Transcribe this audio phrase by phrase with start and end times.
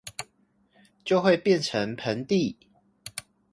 [1.05, 2.57] 就會變成盆地